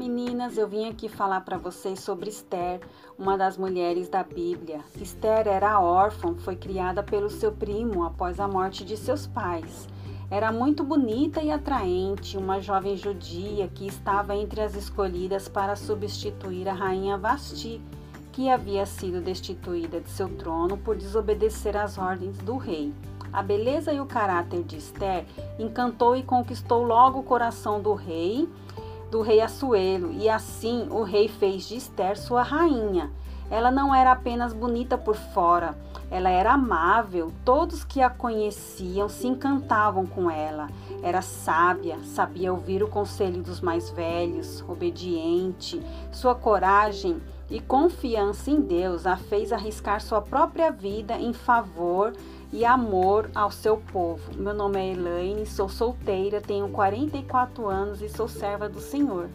meninas, 0.00 0.56
eu 0.56 0.66
vim 0.66 0.88
aqui 0.88 1.10
falar 1.10 1.42
para 1.42 1.58
vocês 1.58 2.00
sobre 2.00 2.30
Esther, 2.30 2.80
uma 3.18 3.36
das 3.36 3.58
mulheres 3.58 4.08
da 4.08 4.22
Bíblia. 4.22 4.80
Esther 4.98 5.46
era 5.46 5.78
órfã, 5.78 6.34
foi 6.36 6.56
criada 6.56 7.02
pelo 7.02 7.28
seu 7.28 7.52
primo 7.52 8.02
após 8.02 8.40
a 8.40 8.48
morte 8.48 8.82
de 8.82 8.96
seus 8.96 9.26
pais. 9.26 9.86
Era 10.30 10.50
muito 10.50 10.82
bonita 10.82 11.42
e 11.42 11.50
atraente, 11.50 12.38
uma 12.38 12.60
jovem 12.60 12.96
judia 12.96 13.68
que 13.68 13.86
estava 13.86 14.34
entre 14.34 14.62
as 14.62 14.74
escolhidas 14.74 15.50
para 15.50 15.76
substituir 15.76 16.66
a 16.66 16.72
rainha 16.72 17.18
Vasti, 17.18 17.78
que 18.32 18.48
havia 18.48 18.86
sido 18.86 19.20
destituída 19.20 20.00
de 20.00 20.08
seu 20.08 20.30
trono 20.30 20.78
por 20.78 20.96
desobedecer 20.96 21.76
às 21.76 21.98
ordens 21.98 22.38
do 22.38 22.56
rei. 22.56 22.90
A 23.30 23.42
beleza 23.42 23.92
e 23.92 24.00
o 24.00 24.06
caráter 24.06 24.62
de 24.64 24.78
Esther 24.78 25.26
encantou 25.58 26.16
e 26.16 26.22
conquistou 26.22 26.82
logo 26.82 27.18
o 27.20 27.22
coração 27.22 27.82
do 27.82 27.92
rei, 27.92 28.48
do 29.10 29.22
rei 29.22 29.40
Assuero, 29.40 30.12
e 30.12 30.28
assim 30.28 30.86
o 30.90 31.02
rei 31.02 31.28
fez 31.28 31.68
de 31.68 31.76
Esther 31.76 32.18
sua 32.18 32.42
rainha. 32.42 33.10
Ela 33.50 33.70
não 33.70 33.94
era 33.94 34.12
apenas 34.12 34.52
bonita 34.52 34.96
por 34.96 35.16
fora, 35.16 35.76
ela 36.10 36.28
era 36.28 36.52
amável, 36.52 37.32
todos 37.44 37.84
que 37.84 38.02
a 38.02 38.10
conheciam 38.10 39.08
se 39.08 39.28
encantavam 39.28 40.04
com 40.06 40.28
ela. 40.28 40.68
Era 41.02 41.22
sábia, 41.22 41.98
sabia 42.02 42.52
ouvir 42.52 42.82
o 42.82 42.88
conselho 42.88 43.42
dos 43.42 43.60
mais 43.60 43.90
velhos, 43.90 44.64
obediente. 44.68 45.80
Sua 46.10 46.34
coragem 46.34 47.22
e 47.48 47.60
confiança 47.60 48.50
em 48.50 48.60
Deus 48.60 49.06
a 49.06 49.16
fez 49.16 49.52
arriscar 49.52 50.00
sua 50.00 50.20
própria 50.20 50.72
vida 50.72 51.14
em 51.14 51.32
favor 51.32 52.12
e 52.52 52.64
amor 52.64 53.30
ao 53.34 53.50
seu 53.50 53.76
povo. 53.76 54.34
Meu 54.36 54.54
nome 54.54 54.78
é 54.78 54.92
Elaine, 54.92 55.46
sou 55.46 55.68
solteira, 55.68 56.40
tenho 56.40 56.68
44 56.68 57.68
anos 57.68 58.02
e 58.02 58.08
sou 58.08 58.26
serva 58.28 58.68
do 58.68 58.80
Senhor. 58.80 59.28